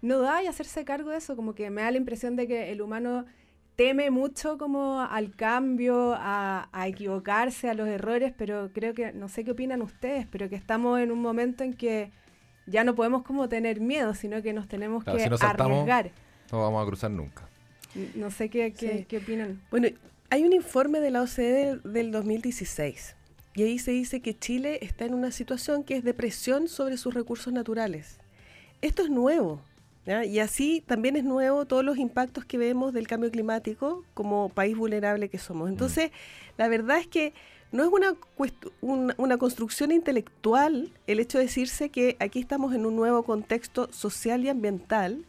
[0.00, 2.70] no da y hacerse cargo de eso, como que me da la impresión de que
[2.70, 3.26] el humano
[3.76, 9.44] teme mucho como al cambio, a, equivocarse, a los errores, pero creo que, no sé
[9.44, 12.10] qué opinan ustedes, pero que estamos en un momento en que
[12.66, 15.58] ya no podemos como tener miedo, sino que nos tenemos que arriesgar.
[16.50, 17.48] No vamos a cruzar nunca.
[18.14, 19.60] No sé qué, qué, opinan.
[19.70, 19.88] Bueno,
[20.30, 23.16] hay un informe de la OCDE del 2016
[23.54, 26.96] y ahí se dice que Chile está en una situación que es de presión sobre
[26.96, 28.18] sus recursos naturales.
[28.80, 29.60] Esto es nuevo.
[30.04, 34.76] Y así también es nuevo todos los impactos que vemos del cambio climático como país
[34.76, 35.68] vulnerable que somos.
[35.68, 35.72] Mm.
[35.72, 36.10] Entonces,
[36.58, 37.32] la verdad es que
[37.70, 38.16] no es una,
[39.16, 44.44] una, construcción intelectual el hecho de decirse que aquí estamos en un nuevo contexto social
[44.44, 45.24] y ambiental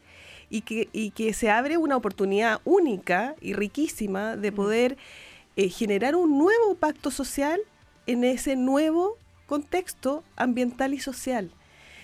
[0.49, 4.55] y que, y que se abre una oportunidad única y riquísima de mm.
[4.55, 4.97] poder
[5.55, 7.61] eh, generar un nuevo pacto social
[8.07, 11.51] en ese nuevo contexto ambiental y social.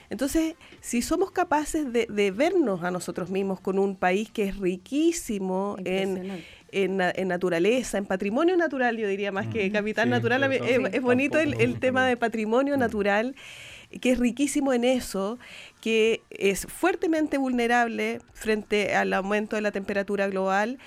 [0.09, 5.77] Entonces, si somos capaces de, vernos a nosotros mismos con un país que es riquísimo
[5.85, 11.79] en, en, naturaleza, en patrimonio natural, yo diría más que capital natural, es, bonito el,
[11.79, 13.35] tema de patrimonio natural
[14.01, 15.39] que es riquísimo en eso,
[15.81, 20.77] que es fuertemente vulnerable frente al aumento de la temperatura global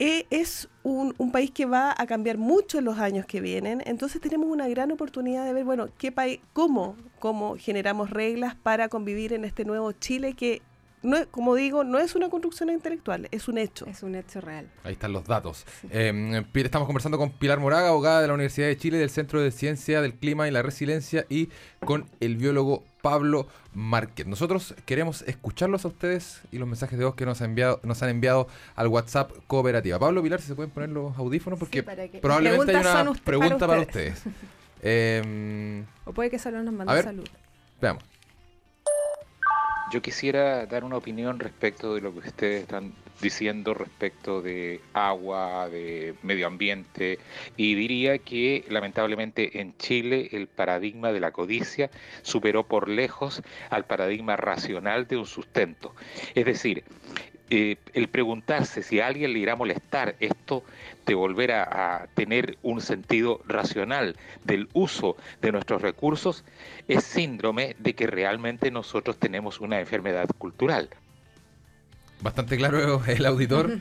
[0.00, 4.20] e, es un, país que va a cambiar mucho en los años que vienen, entonces
[4.20, 9.34] tenemos una gran oportunidad de ver, bueno, qué país, cómo, cómo generamos reglas para convivir
[9.34, 10.62] en este nuevo Chile que
[11.02, 13.86] no, como digo, no es una construcción intelectual, es un hecho.
[13.86, 14.70] Es un hecho real.
[14.84, 15.66] Ahí están los datos.
[15.90, 19.50] Eh, estamos conversando con Pilar Moraga, abogada de la Universidad de Chile, del Centro de
[19.50, 21.48] Ciencia del Clima y la Resiliencia, y
[21.84, 24.26] con el biólogo Pablo Márquez.
[24.26, 28.02] Nosotros queremos escucharlos a ustedes y los mensajes de voz que nos, ha enviado, nos
[28.02, 29.98] han enviado al WhatsApp Cooperativa.
[29.98, 34.22] Pablo Pilar, si se pueden poner los audífonos, porque probablemente hay una pregunta para ustedes.
[34.82, 37.28] Em, o puede que solo nos manden salud.
[37.82, 38.02] Veamos.
[39.92, 45.68] Yo quisiera dar una opinión respecto de lo que ustedes están diciendo respecto de agua,
[45.68, 47.18] de medio ambiente,
[47.56, 51.90] y diría que lamentablemente en Chile el paradigma de la codicia
[52.22, 55.94] superó por lejos al paradigma racional de un sustento.
[56.34, 56.84] Es decir,
[57.52, 60.62] eh, el preguntarse si a alguien le irá a molestar esto
[61.04, 66.44] de volver a, tener un sentido racional del uso de nuestros recursos
[66.86, 70.90] es síndrome de que realmente nosotros tenemos una enfermedad cultural.
[72.22, 73.70] Bastante claro el auditor.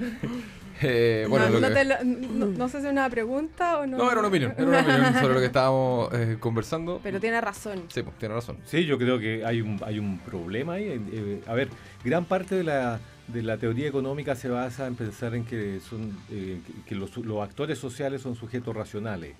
[0.81, 3.97] Eh, bueno, no, sé si es una pregunta o no.
[3.97, 7.01] No, era una opinión, era una opinión sobre lo que estábamos eh, conversando.
[7.03, 7.83] Pero tiene razón.
[7.89, 8.59] Sí, pues, tiene razón.
[8.63, 11.41] Sí, yo creo que hay un, hay un problema ahí.
[11.45, 11.67] a ver,
[12.01, 16.17] gran parte de la de la teoría económica se basa en pensar en que, son,
[16.31, 19.35] eh, que los, actores sociales son sujetos racionales.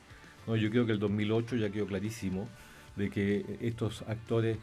[0.47, 0.55] ¿no?
[0.55, 2.47] Yo creo que el 2008 ya quedó clarísimo
[2.95, 4.57] de que estos actores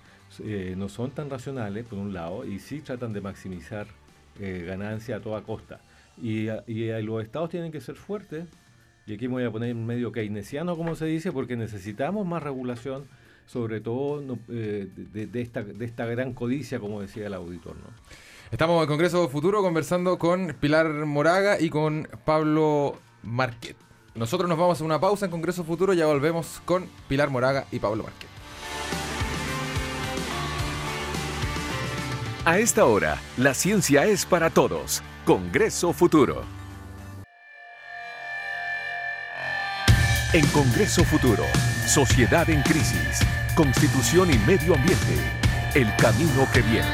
[0.44, 3.86] eh, no son tan racionales, por un lado, y sí tratan de maximizar
[4.40, 5.80] eh, ganancia a toda costa.
[6.20, 6.46] Y,
[7.02, 8.46] los estados tienen que ser fuertes,
[9.06, 13.04] y aquí me voy a poner medio keynesiano, como se dice, porque necesitamos más regulación,
[13.46, 17.76] sobre todo de, de, esta, de esta gran codicia, como decía el auditor.
[17.76, 17.90] ¿no?
[18.50, 23.76] Estamos en Congreso Futuro conversando con Pilar Moraga y con Pablo Marquet.
[24.14, 27.78] Nosotros nos vamos a una pausa en Congreso Futuro, ya volvemos con Pilar Moraga y
[27.78, 28.35] Pablo Marquet.
[32.46, 35.02] A esta hora, la ciencia es para todos.
[35.24, 36.44] Congreso Futuro.
[40.32, 41.42] En Congreso Futuro,
[41.88, 45.16] Sociedad en Crisis, Constitución y Medio Ambiente,
[45.74, 46.86] el camino que viene.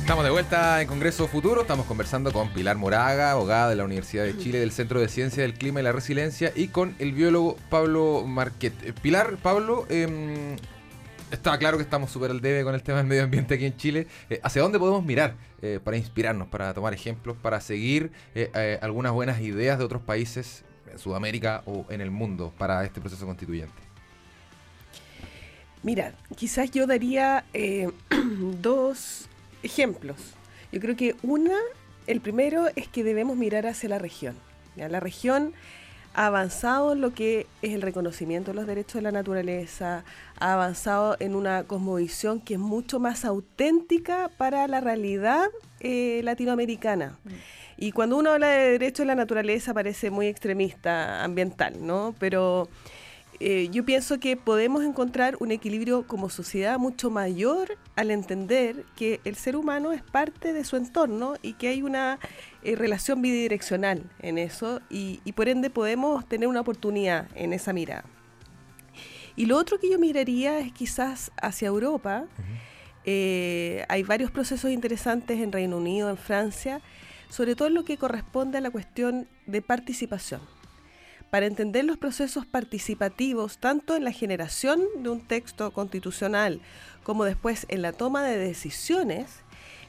[0.00, 1.60] Estamos de vuelta en Congreso Futuro.
[1.60, 5.44] Estamos conversando con Pilar Moraga, abogada de la Universidad de Chile del Centro de Ciencia
[5.44, 8.92] del Clima y la Resiliencia, y con el biólogo Pablo Marquet.
[9.02, 10.56] Pilar, Pablo, eh,
[11.30, 13.76] está claro que estamos súper al debe con el tema del medio ambiente aquí en
[13.76, 14.06] Chile.
[14.30, 19.12] Eh, ¿Hacia dónde podemos mirar eh, para inspirarnos, para tomar ejemplos, para seguir eh, algunas
[19.12, 23.74] buenas ideas de otros países en Sudamérica o en el mundo para este proceso constituyente?
[25.82, 27.44] Mira, quizás yo daría
[28.60, 29.28] dos
[29.62, 30.16] ejemplos.
[30.72, 31.56] Yo creo que una,
[32.06, 34.36] el primero es que debemos mirar hacia la región.
[34.76, 35.54] La región
[36.16, 40.02] ha avanzado en lo que es el reconocimiento de los derechos de la naturaleza,
[40.40, 45.48] ha avanzado en una cosmovisión que es mucho más auténtica para la realidad
[45.80, 47.18] eh, latinoamericana.
[47.76, 52.14] Y cuando uno habla de derechos de la naturaleza parece muy extremista ambiental, ¿no?
[52.18, 52.70] Pero
[53.40, 59.20] eh, yo pienso que podemos encontrar un equilibrio como sociedad mucho mayor al entender que
[59.24, 62.18] el ser humano es parte de su entorno y que hay una
[62.62, 67.72] eh, relación bidireccional en eso y, y por ende podemos tener una oportunidad en esa
[67.72, 68.04] mirada.
[69.36, 72.24] Y lo otro que yo miraría es quizás hacia Europa.
[73.04, 76.80] Eh, hay varios procesos interesantes en Reino Unido, en Francia,
[77.28, 80.40] sobre todo en lo que corresponde a la cuestión de participación
[81.30, 86.60] para entender los procesos participativos tanto en la generación de un texto constitucional
[87.02, 89.40] como después en la toma de decisiones,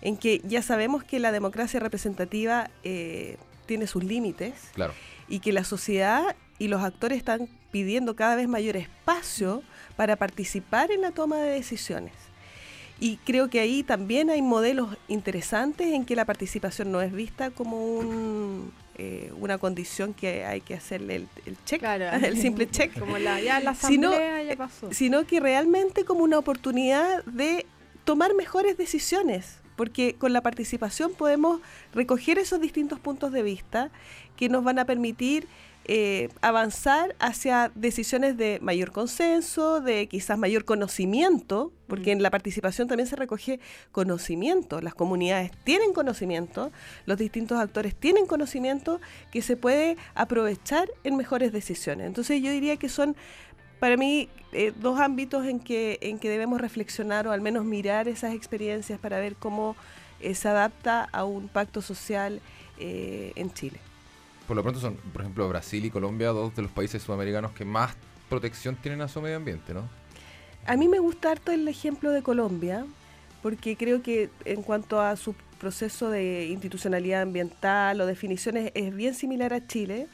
[0.01, 4.93] en que ya sabemos que la democracia representativa eh, tiene sus límites Claro.
[5.27, 9.63] y que la sociedad y los actores están pidiendo cada vez mayor espacio
[9.95, 12.13] para participar en la toma de decisiones.
[12.99, 17.51] Y creo que ahí también hay modelos interesantes en que la participación no es vista
[17.51, 21.83] como un, eh, una condición que hay que hacerle el, el check,
[22.23, 24.91] el simple check, Como la, ya la Sino- asamblea ya pasó.
[24.93, 27.65] sino que realmente como una oportunidad de
[28.05, 31.61] tomar mejores decisiones, porque con la participación podemos
[31.93, 33.91] recoger esos distintos puntos de vista
[34.35, 35.47] que nos van a permitir
[35.87, 42.87] eh, avanzar hacia decisiones de mayor consenso, de quizás mayor conocimiento, porque en la participación
[42.87, 43.59] también se recoge
[43.91, 44.81] conocimiento.
[44.81, 46.71] Las comunidades tienen conocimiento,
[47.05, 48.99] los distintos actores tienen conocimiento
[49.31, 52.07] que se puede aprovechar en mejores decisiones.
[52.07, 53.15] Entonces yo diría que son
[53.79, 58.07] para mí eh, dos ámbitos en que, en que debemos reflexionar o al menos mirar
[58.07, 59.75] esas experiencias para ver cómo
[60.19, 62.41] eh, se adapta a un pacto social
[62.79, 63.79] eh, en Chile.
[64.47, 67.65] Por lo pronto son, por ejemplo, Brasil y Colombia, dos de los países sudamericanos que
[67.65, 67.95] más
[68.29, 69.89] protección tienen a su medio ambiente, ¿no?
[70.65, 72.85] A mí me gusta harto el ejemplo de Colombia,
[73.41, 79.13] porque creo que en cuanto a su proceso de institucionalidad ambiental o definiciones es bien
[79.13, 80.07] similar a Chile.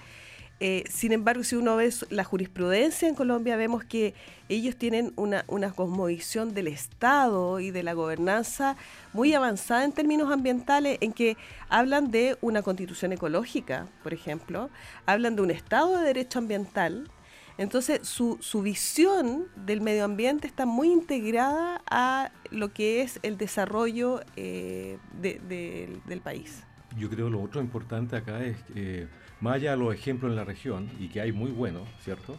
[0.66, 4.14] Eh, sin embargo, si uno ve la jurisprudencia en Colombia, vemos que
[4.48, 8.78] ellos tienen una, una cosmovisión del Estado y de la gobernanza
[9.12, 11.36] muy avanzada en términos ambientales, en que
[11.68, 14.70] hablan de una constitución ecológica, por ejemplo,
[15.06, 17.10] hablan de un Estado de derecho ambiental,
[17.58, 23.38] entonces, su, su visión del medio ambiente está muy integrada a lo que es el
[23.38, 26.64] desarrollo eh, de- de- del país.
[26.98, 29.08] Yo creo lo otro importante acá es que,
[29.44, 32.38] más allá de los ejemplos en la región, y que hay muy buenos, ¿cierto?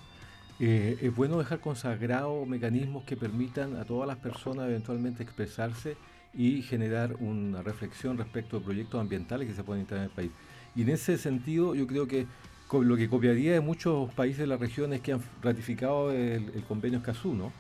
[0.58, 5.98] Eh, es bueno dejar consagrados mecanismos que permitan a todas las personas eventualmente expresarse
[6.32, 10.30] y generar una reflexión respecto de proyectos ambientales que se pueden instalar en el país.
[10.74, 12.26] Y en ese sentido, yo creo que
[12.72, 16.64] lo que copiaría de muchos países de la región es que han ratificado el, el
[16.64, 17.52] convenio Escazú, ¿no?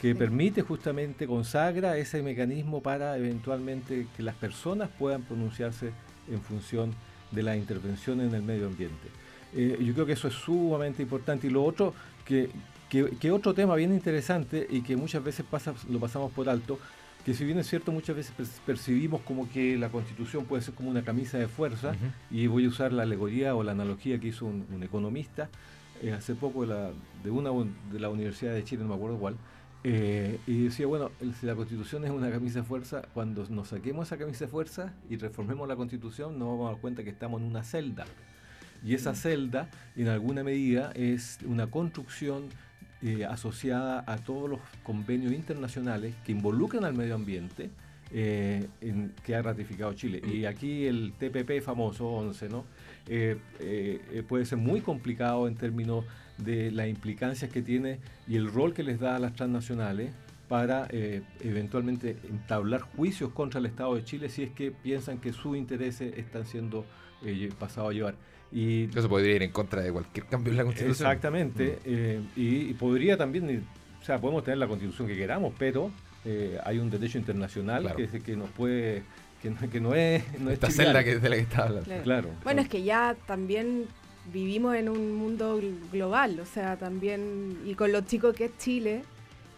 [0.00, 5.90] que permite justamente, consagra ese mecanismo para eventualmente que las personas puedan pronunciarse
[6.28, 9.08] en función de la intervención en el medio ambiente.
[9.54, 11.46] Eh, yo creo que eso es sumamente importante.
[11.46, 11.94] Y lo otro,
[12.26, 12.50] que,
[12.90, 16.78] que, que otro tema bien interesante y que muchas veces pasa, lo pasamos por alto,
[17.24, 20.74] que si bien es cierto, muchas veces per- percibimos como que la constitución puede ser
[20.74, 21.94] como una camisa de fuerza,
[22.30, 25.48] y voy a usar la alegoría o la analogía que hizo un, un economista
[26.02, 26.90] eh, hace poco de la,
[27.22, 29.36] de una un- de la Universidad de Chile, no me acuerdo cuál,
[29.84, 34.06] eh, y decía, bueno, si la constitución es una camisa de fuerza, cuando nos saquemos
[34.06, 37.40] esa camisa de fuerza y reformemos la constitución, nos vamos a dar cuenta que estamos
[37.40, 38.06] en una celda.
[38.84, 42.48] Y esa celda, en alguna medida, es una construcción
[43.02, 47.70] eh, asociada a todos los convenios internacionales que involucran al medio ambiente
[48.12, 50.20] eh, en- que ha ratificado Chile.
[50.32, 52.64] Y aquí el TPP famoso 11, ¿no?
[53.08, 56.04] Eh, eh, eh, puede ser muy complicado en términos
[56.38, 57.98] de las implicancias que tiene
[58.28, 60.10] y el rol que les da a las transnacionales
[60.48, 65.32] para eh, eventualmente entablar juicios contra el Estado de Chile si es que piensan que
[65.32, 66.84] sus intereses están siendo
[67.24, 68.14] eh, pasados a llevar.
[68.50, 71.06] Y Eso podría ir en contra de cualquier cambio en la Constitución.
[71.10, 71.78] Exactamente.
[71.86, 73.64] eh, y, y podría también,
[74.00, 75.90] o sea, podemos tener la constitución que queramos, pero
[76.24, 77.96] eh, hay un derecho internacional Claro.
[77.96, 79.02] que, que nos puede
[79.42, 80.22] que no, que no es...
[80.38, 81.84] No Esta es celda que, de la que está hablando.
[81.84, 82.02] Claro.
[82.04, 82.28] Claro.
[82.44, 83.86] Bueno, es que ya también
[84.32, 88.56] vivimos en un mundo gl- global, o sea, también, y con lo chico que es
[88.58, 89.02] Chile,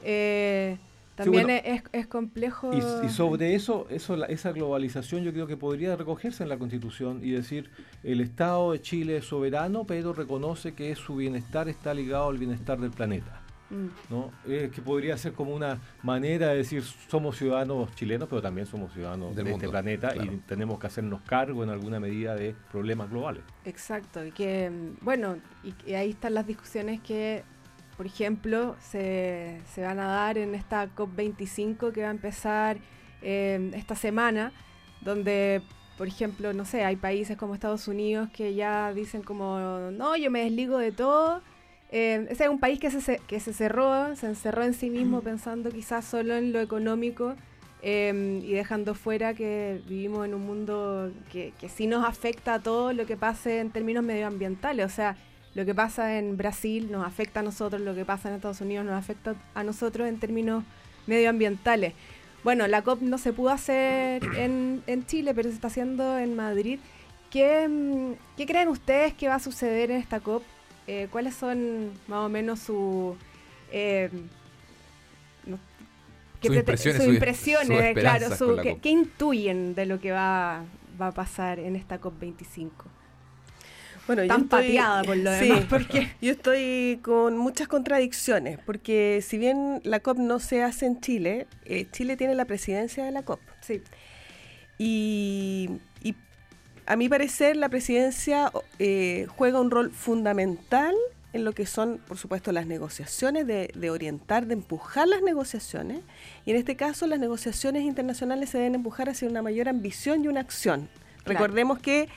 [0.02, 0.78] eh,
[1.16, 1.60] también bueno.
[1.64, 2.72] es, es complejo.
[2.72, 6.56] Y, y sobre eso, eso la- esa globalización yo creo que podría recogerse en la
[6.56, 7.68] Constitución y decir,
[8.02, 12.80] el Estado de Chile es soberano, pero reconoce que su bienestar está ligado al bienestar
[12.80, 13.42] del planeta.
[13.70, 14.30] Mm, ¿no?
[14.46, 18.92] Eh, que podría ser como una manera de decir, somos ciudadanos chilenos, pero también somos
[18.92, 20.32] ciudadanos Del de mundo, este planeta claro.
[20.32, 23.42] y tenemos que hacernos cargo en alguna medida de problemas globales.
[23.64, 27.42] Exacto, y que, mm, bueno, y, y ahí están las discusiones que,
[27.96, 32.78] por ejemplo, se, se van a dar en esta COP25 que va a empezar
[33.22, 34.52] eh, esta semana,
[35.00, 35.62] donde,
[35.96, 40.30] por ejemplo, no sé, hay países como Estados Unidos que ya dicen como, no, yo
[40.30, 41.40] me desligo de todo.
[41.90, 45.20] Eh, ese es un país que se, que se cerró, se encerró en sí mismo
[45.20, 47.36] pensando quizás solo en lo económico
[47.82, 52.58] eh, y dejando fuera que vivimos en un mundo que, que sí nos afecta a
[52.60, 54.86] todo lo que pase en términos medioambientales.
[54.86, 55.16] O sea,
[55.54, 58.84] lo que pasa en Brasil nos afecta a nosotros, lo que pasa en Estados Unidos
[58.84, 60.64] nos afecta a nosotros en términos
[61.06, 61.92] medioambientales.
[62.42, 66.34] Bueno, la COP no se pudo hacer en, en Chile, pero se está haciendo en
[66.34, 66.80] Madrid.
[67.30, 70.42] ¿Qué, mm, qué creen ustedes que va a suceder en esta COP?
[70.86, 73.16] Eh, ¿Cuáles son más o menos sus
[73.72, 74.10] eh,
[75.46, 75.58] no-
[76.40, 80.62] qué Sus impresiones, sus claro, su- ¿qué, intuyen de lo que va,
[81.00, 82.70] va a pasar en esta COP25?
[84.06, 89.24] Bueno, yo estoy- pateada por lo Sí, demás, porque yo estoy con muchas contradicciones, porque
[89.26, 93.10] si bien la COP no se hace en Chile, eh, Chile tiene la presidencia de
[93.10, 93.40] la COP.
[93.62, 93.80] sí,
[94.76, 95.70] y
[96.86, 100.94] a mi parecer la presidencia eh, juega un rol fundamental
[101.32, 106.00] en lo que son, por supuesto, las negociaciones, de, de orientar, de empujar las negociaciones.
[106.46, 110.28] Y en este caso las negociaciones internacionales se deben empujar hacia una mayor ambición y
[110.28, 110.88] una acción.
[111.24, 111.40] Claro.
[111.40, 112.08] Recordemos que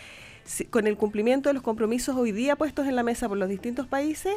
[0.43, 3.49] si- con el cumplimiento de los compromisos hoy día puestos en la mesa por los
[3.49, 4.33] distintos países,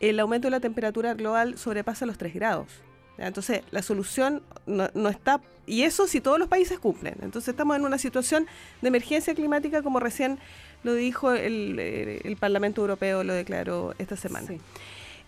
[0.00, 2.68] el aumento de la temperatura global sobrepasa los 3 grados.
[3.18, 5.40] Entonces, la solución no, no está...
[5.66, 7.16] Y eso si todos los países cumplen.
[7.20, 8.46] Entonces, estamos en una situación
[8.80, 10.38] de emergencia climática, como recién
[10.82, 14.46] lo dijo el, eh, el Parlamento Europeo, lo declaró esta semana.
[14.46, 14.60] sí.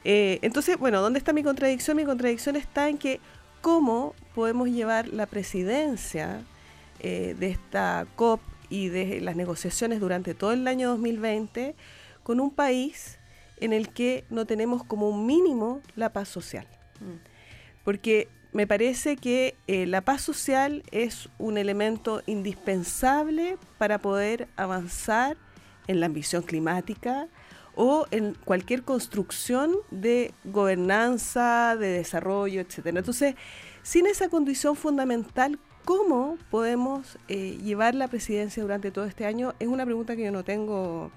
[0.04, 1.96] Eh, entonces, bueno, ¿dónde está mi contradicción?
[1.96, 3.20] Mi contradicción está en que
[3.60, 6.42] cómo podemos llevar la presidencia
[7.00, 11.74] eh, de esta COP y de las negociaciones durante todo el año 2020
[12.22, 13.18] con un país
[13.58, 16.66] en el que no tenemos como un mínimo la paz social.
[17.00, 17.29] Mm.
[17.84, 25.36] Porque me parece que eh, la paz social es un elemento indispensable para poder avanzar
[25.86, 27.28] en la ambición climática
[27.76, 32.98] o en cualquier construcción de gobernanza, de desarrollo, etcétera.
[32.98, 33.36] Entonces,
[33.82, 39.54] sin esa condición fundamental, ¿cómo podemos eh, llevar la presidencia durante todo este año?
[39.60, 41.10] Es una pregunta que yo no tengo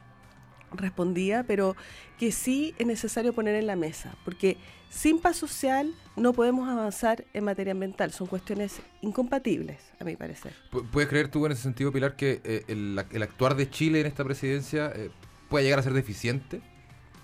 [0.74, 1.76] respondida, pero
[2.20, 4.58] que sí es necesario poner en la mesa, porque
[4.90, 10.54] sin paz social no podemos avanzar en materia ambiental, son cuestiones incompatibles, a mi parecer.
[10.72, 14.02] Pu- ¿Puedes creer tú en ese sentido, Pilar, que eh, el, el actuar de Chile
[14.02, 15.10] en esta presidencia eh,
[15.50, 16.62] puede llegar a ser deficiente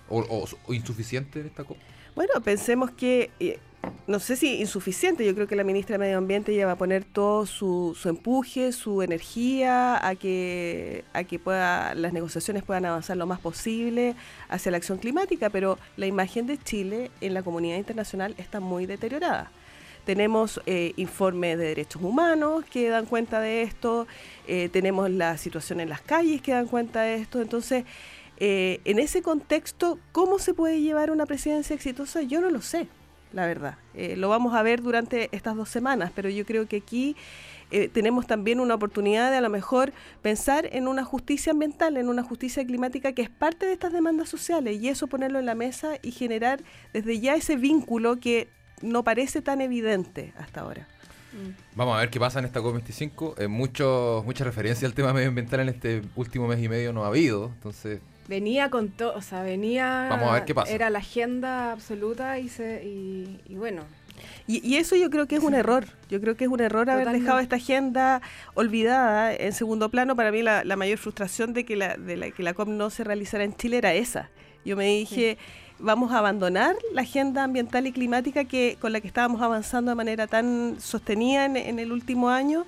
[0.08, 1.76] o, o- o insuficiente en esta COP?
[2.16, 3.58] Bueno, pensemos que, eh,
[4.06, 6.78] no sé si insuficiente, yo creo que la ministra de Medio Ambiente ya va a
[6.78, 12.86] poner todo su, su empuje, su energía a que, a que pueda, las negociaciones puedan
[12.86, 14.16] avanzar lo más posible
[14.48, 18.86] hacia la acción climática, pero la imagen de Chile en la comunidad internacional está muy
[18.86, 19.52] deteriorada.
[20.04, 24.08] Tenemos eh, informes de derechos humanos que dan cuenta de esto,
[24.48, 27.84] eh, tenemos la situación en las calles que dan cuenta de esto, entonces
[28.38, 32.22] eh, en ese contexto, ¿cómo se puede llevar una presidencia exitosa?
[32.22, 32.88] Yo no lo sé,
[33.32, 33.76] la verdad.
[33.94, 37.16] Eh, lo vamos a ver durante estas dos semanas, pero yo creo que aquí
[37.70, 42.08] eh, tenemos también una oportunidad de a lo mejor pensar en una justicia ambiental, en
[42.08, 45.54] una justicia climática que es parte de estas demandas sociales y eso ponerlo en la
[45.54, 46.60] mesa y generar
[46.92, 48.48] desde ya ese vínculo que
[48.82, 50.88] no parece tan evidente hasta ahora.
[51.76, 53.34] Vamos a ver qué pasa en esta COP25.
[53.38, 57.08] Eh, mucho, mucha referencia al tema medioambiental en este último mes y medio no ha
[57.08, 60.06] habido, entonces Venía con todo, o sea, venía...
[60.08, 60.72] Vamos a ver qué pasa.
[60.72, 63.82] Era la agenda absoluta y, se, y, y bueno,
[64.46, 65.86] Y, y eso yo creo que es un error.
[66.08, 68.22] Yo creo que es un error haber dejado esta agenda
[68.54, 70.14] olvidada en segundo plano.
[70.14, 72.90] Para mí la, la mayor frustración de que la, de la, que la COP no
[72.90, 74.30] se realizara en Chile era esa.
[74.64, 75.38] Yo me dije,
[75.78, 79.94] vamos a abandonar la agenda ambiental y climática que con la que estábamos avanzando de
[79.96, 82.66] manera tan sostenida en, en el último año.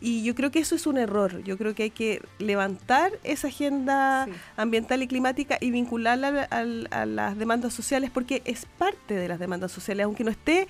[0.00, 1.42] Y yo creo que eso es un error.
[1.42, 4.32] Yo creo que hay que levantar esa agenda Sí.
[4.56, 9.26] ambiental y climática y vincularla al- al- a las demandas sociales porque es parte de
[9.28, 10.68] las demandas sociales, aunque no esté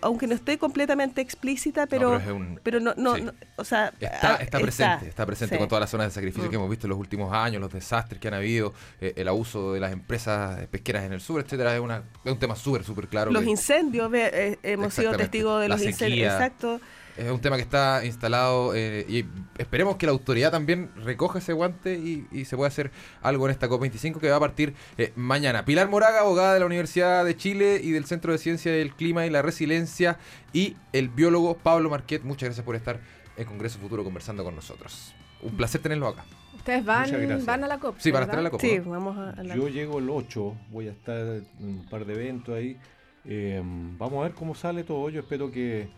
[0.00, 2.20] aunque no esté completamente explícita, pero,
[2.64, 3.14] pero, no, no,
[3.54, 6.50] o sea, está, está presente, está, presente con todas las zonas de sacrificio mm.
[6.50, 9.72] que hemos visto en los últimos años, los desastres que han habido, eh, el abuso
[9.72, 13.06] de las empresas pesqueras en el sur, etcétera, es, una, es un tema súper, súper
[13.06, 13.30] claro.
[13.30, 16.80] Los incendios, eh, hemos sido testigos de los incendios, exacto.
[17.16, 19.24] Es un tema que está instalado eh, y
[19.56, 22.90] esperemos que la autoridad también recoja ese guante y, se pueda hacer
[23.22, 25.64] algo en esta COP25 que va a partir eh, mañana.
[25.64, 29.24] Pilar Moraga, abogada de la Universidad de Chile y del Centro de Ciencia del Clima
[29.24, 30.18] y la Resiliencia
[30.52, 33.00] y el biólogo Pablo Marquet, muchas gracias por estar
[33.36, 35.14] en Congreso Futuro conversando con nosotros.
[35.42, 36.24] Un placer tenerlo acá.
[36.54, 37.98] Ustedes van, van a la COP.
[37.98, 38.60] Sí, van a estar en la COP.
[38.60, 42.14] Sí, vamos a, la Yo llego el 8, voy a estar en un par de
[42.14, 42.76] eventos ahí.
[43.24, 45.08] Eh, vamos a ver cómo sale todo.
[45.08, 45.88] Yo espero que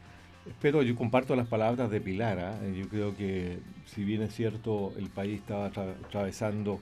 [0.61, 2.38] pero yo comparto las palabras de Pilar.
[2.38, 2.59] ¿ah?
[2.74, 6.80] Yo creo que, si bien es cierto, el país estaba atravesando,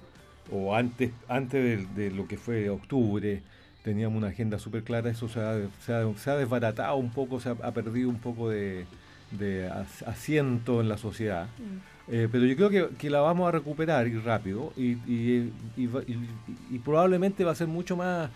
[0.51, 3.43] o antes, antes de, lo que fue octubre,
[3.83, 7.73] teníamos una agenda súper clara, eso se ha, se, ha, desbaratado un poco, se ha,
[7.73, 8.87] perdido un poco de,
[10.07, 11.47] asiento en la sociedad.
[11.59, 12.13] Mm.
[12.13, 14.97] Eh, pero yo creo que, la vamos a recuperar y rápido y,
[15.77, 18.31] y probablemente va a ser mucho más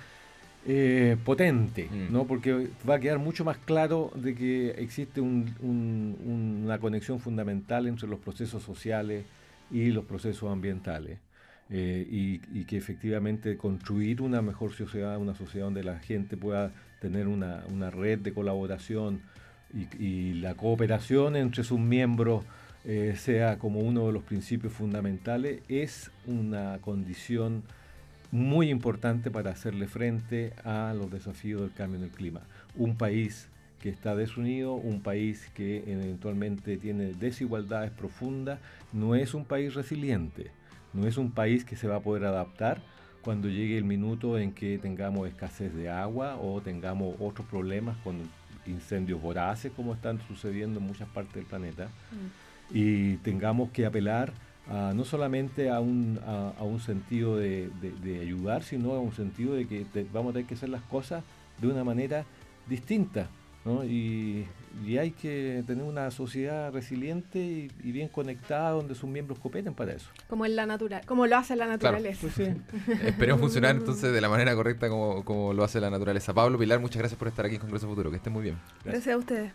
[0.67, 2.13] eh, potente, mm.
[2.13, 2.27] ¿no?
[2.27, 8.21] porque va a quedar mucho más claro de que existe una conexión fundamental entre los
[8.21, 9.25] procesos sociales
[9.71, 11.19] y los procesos ambientales.
[11.73, 17.29] Eh, y, que efectivamente construir una mejor sociedad, una sociedad donde la gente pueda tener
[17.29, 19.23] una, red de colaboración
[19.73, 22.45] y, la cooperación entre sus miembros
[22.85, 27.63] eh, sea como uno de los principios fundamentales, es una condición
[28.33, 32.43] muy importante para hacerle frente a los desafíos del cambio en el clima.
[32.77, 33.49] Un país
[33.81, 38.61] que está desunido, un país que eventualmente tiene desigualdades profundas,
[38.93, 40.51] no es un país resiliente,
[40.93, 42.83] no es un país que se va a poder adaptar
[43.23, 48.17] cuando llegue el minuto en que tengamos escasez de agua o tengamos otros problemas con
[48.67, 52.77] incendios voraces como están sucediendo en muchas partes del planeta mm.
[52.77, 54.33] y tengamos que apelar
[54.71, 57.71] no solamente a un, a, un sentido de,
[58.21, 61.25] ayudar, sino a un sentido de que vamos a tener que hacer las cosas
[61.61, 62.25] de una manera
[62.69, 63.29] distinta.
[63.65, 63.85] ¿no?
[63.85, 64.47] Y,
[64.99, 70.09] hay que tener una sociedad resiliente y, bien conectada donde sus miembros cooperen para eso.
[70.29, 72.29] Como en la natural, como lo hace la naturaleza.
[72.35, 72.57] Pues
[73.05, 76.33] Esperemos funcionar entonces de la manera correcta como, como lo hace la naturaleza.
[76.33, 78.11] Pablo Pilar, muchas gracias por estar aquí en Congreso Futuro.
[78.11, 78.59] Que estén muy bien.
[78.85, 79.53] gracias a ustedes.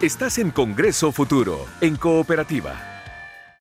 [0.00, 2.97] Estás en Congreso Futuro, en Cooperativa.